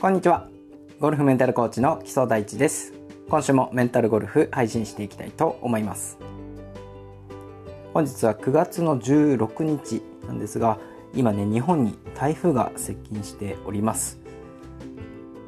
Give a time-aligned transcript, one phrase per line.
[0.00, 0.48] こんにちは。
[0.98, 2.94] ゴルフメンタルコーチの木曽大地です。
[3.28, 6.16] 今週もメンタルゴルフ配信していきたいと思います。
[7.92, 10.78] 本日は9月の16日なんですが
[11.12, 14.18] 今ね日本に台風が接近しております。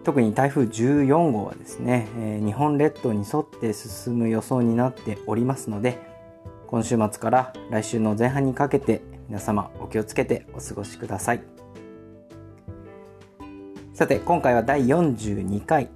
[0.04, 5.98] 特に台風14号はですね、えー、日本列島に沿って進む予想になっておりますので
[6.66, 11.51] 今週末から来週の前半にかけて皆様お気をつけてお過ごしください。
[13.94, 15.90] さて今回は第42回。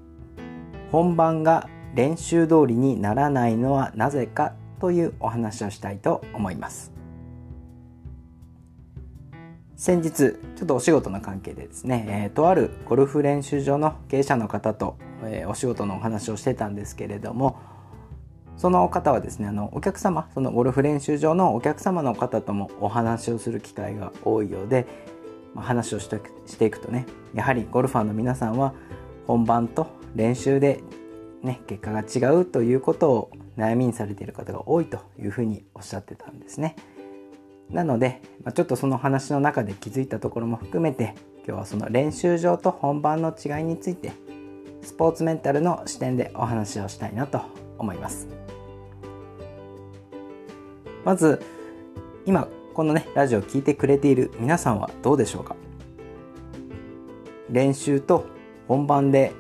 [0.93, 6.93] 本番が練習通りにならないのはなぜかというお話をしたいと思います。
[9.77, 17.59] 先日ちょっとお仕事の関係でですね、えー、とあるゴルフ練習場の経営者の方と、えー、お仕事のお話をしてたんですけれども
[18.57, 24.87] その方はですねあのお客様そのゴルフ練習場のお客様の方ともお話をする機会が多いようで、
[25.61, 28.75] 話をしてしていくとねやはりゴルファーの皆さんは
[29.27, 30.83] 本番と練習で、
[31.43, 36.77] ね、結果が違うということを悩みにされている方が多いというふうにおっしゃってたんですね。
[37.71, 41.15] なので、まあ、ちょっとその話の中で気づいたところも含めて
[41.47, 44.13] 今日はその練習場と本番の違いについて
[44.83, 47.41] スポーツメンタルの視点でお話をしたいなと
[47.79, 48.29] 思います。
[51.05, 51.43] まず
[52.25, 55.57] 今このねラジオを聴いてくれている皆さんはどうでしょうか？
[57.49, 58.27] 練習と
[58.69, 59.33] 本番で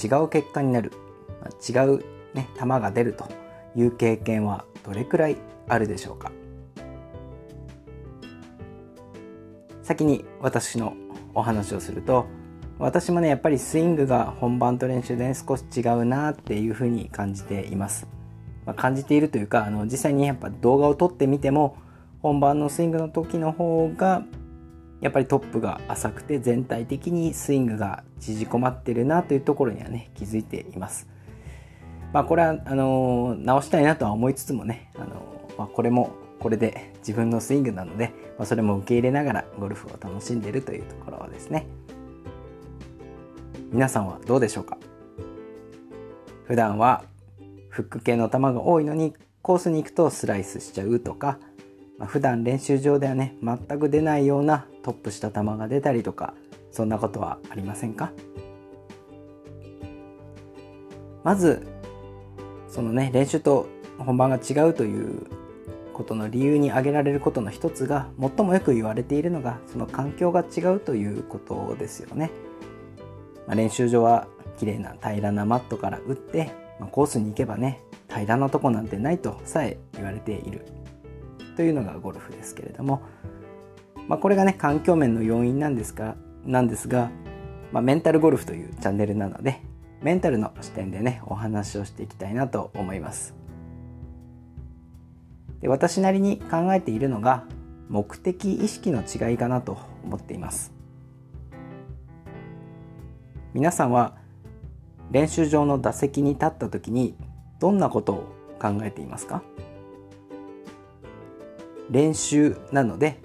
[0.00, 0.92] 違う結果になる
[1.68, 3.28] 違うね球が出ると
[3.74, 6.30] いう経験はどれくらいあるでしょうか？
[9.82, 10.94] 先に私の
[11.34, 12.26] お話をすると
[12.78, 18.06] 私もねやっぱりスイングが本番と練習で、ね、少し違うなっていうふうに感じています。
[18.64, 21.76] まあ、感じているというかあの実際にやっぱ動画を撮ってみても
[22.24, 24.22] 本番のスイングの時の方が
[25.02, 31.06] やっぱりトップが浅くて全体的にスイングが縮こまってるなというところにはね気づいています。
[32.14, 41.66] まあこれはあの直したいなとは思いつつもねあの、まあ、これもこれで自分のスイングなので、まあ、それも受け入れながらゴルフを楽しんでいるというところですね。
[43.70, 44.78] 皆さんはどうでしょうか？
[46.46, 47.04] 普段は
[47.68, 49.12] フック系の球が多いのに
[49.42, 51.38] コースに行くとスライスしちゃうとか、
[51.98, 56.34] まあ、普段練習場ではね全く出ないようなトップした球が出たりとか
[56.70, 58.12] そんなことはありませんか？
[61.22, 61.66] まず
[62.68, 63.68] そのね練習と
[63.98, 65.26] 本番が違うという
[65.92, 72.30] ことの理由に挙げられることの一つが最もよく言われているのがその環境が違うということですよね。
[73.46, 74.26] まあ、練習場は
[74.58, 76.50] 綺麗な平らなマットから打って
[76.80, 80.66] まあ、コースに行けばね平らなとこなんてないとさえ言われている
[81.54, 83.02] というのがゴルフですけれども、
[84.08, 87.10] まあ、これがね環境面の要因なんですがなんですが、
[87.72, 89.60] まあ、メンタルゴルフというチャンネルなので
[90.02, 93.34] メンタルの視点でねお話をしていきたいなと思います。
[95.60, 97.44] で私なりに考えているのが
[97.88, 100.72] 目的意識の違いかなと思っています。
[103.54, 104.16] 皆さんは
[105.10, 107.14] 練習場の打席に立った時に
[107.60, 109.42] どんなことを考えていますか？
[111.90, 113.20] 練習なので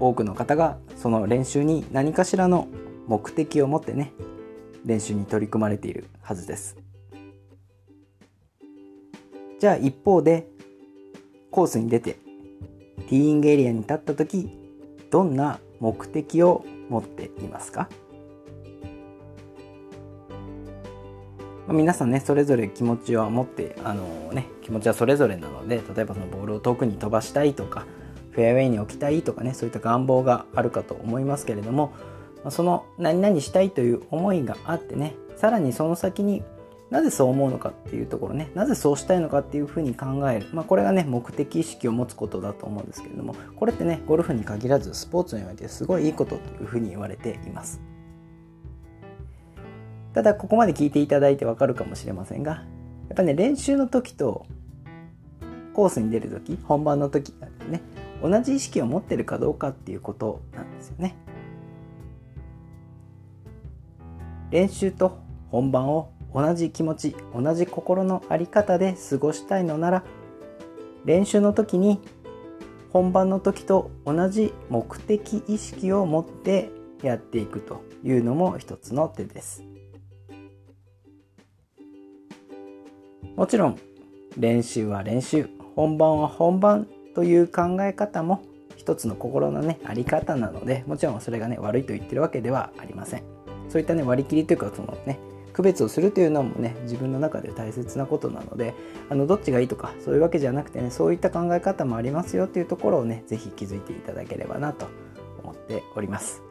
[0.00, 2.68] 多くの方がその練習に何かしらの
[3.06, 4.12] 目的を持ってね
[4.84, 6.76] 練習に取り組まれているはずです。
[9.58, 10.46] じゃあ一方で
[11.50, 12.18] コースに出て
[13.08, 14.50] ティーイングエリアに立った時
[15.10, 17.88] どんな目的を持っていますか？
[21.68, 27.86] まあ、皆さんねそれぞれ気持ちは持ってあのね気持ちはそれぞれなので例えばそのボールを遠くに飛ばしたいとか
[28.30, 31.92] フェアウェイに置きたいとかねそういった願望があるかと思いますけれども、
[32.42, 36.42] ま、その何々したいという思いがあってねさらにその先に
[36.88, 47.97] なぜそう思うのかっていうところねなぜそうしたいのかっていうふうに考える、まあ、これがね目的意識を持つことだと思うんですけれどもこれってねゴルフに限らずスポーツにおいてすごいいいことというふうに言われています。
[50.18, 52.60] ただここまで聞いていただいてわかるかもしれませんがや
[53.12, 54.46] っぱね練習の時と
[55.74, 57.82] コースに出る時本番の時なんでね
[58.20, 61.14] 同じ意識を持ってるかどうかっていうことなんですよね
[64.50, 65.20] 練習と
[65.52, 70.04] 本番を同じ気持ち同じ心の在り方で過ごしたいのなら
[71.04, 72.00] 練習の時に
[72.92, 76.72] 本番の時と同じ目的意識を持って
[77.04, 79.77] やっていくというのも一つの手です。
[83.38, 83.78] もちろん
[84.36, 88.42] 練習は練習本番は本番という考え方も
[88.74, 93.22] 一つの心のねあり方なのでもちろんそれがね悪いと言ってるわけではありません。
[93.68, 95.20] そういったね割り切りというかそのね
[95.52, 98.74] 区別をするというのもね自分の中で大切なことなので
[99.08, 104.88] あのどっちがいいとかそういうわけじゃなくてねそういった考え方もありますよっていうところをね是非気づいていただければなと
[105.44, 106.42] 思っております。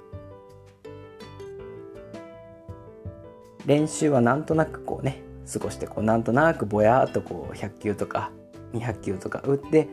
[3.65, 8.31] 練習はなんとなくこうね過ごしてこうなんとなくぼやっとこう100球とか
[8.73, 9.87] 200球とか打って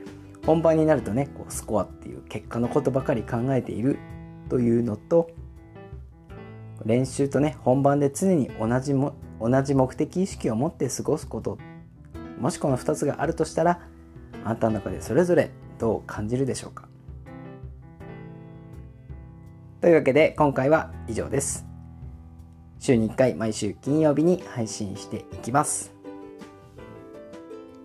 [0.45, 3.99] 本番になるとねこうスコアっていう結果のことばかり考えている
[4.49, 5.31] というのと
[6.85, 11.59] 練習とね本番で常に同じも同じ目的意識を持って過ごすこと
[12.39, 13.81] もしこの2つがあるとしたら
[14.45, 16.89] あなたの中でそれぞれどう感じるでしょうか
[19.81, 21.74] というわけで今回は以上です。
[22.85, 25.95] 週に1回毎週金曜日に配信していきます。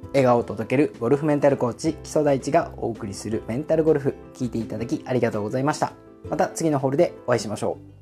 [0.10, 5.94] 笑顔を届けるゴルフメンタルコーチ木曽大地がお送りするメンタルゴルフ聞いていただきありがとうございました。
[6.30, 7.99] また次のホールでお会いしましょう。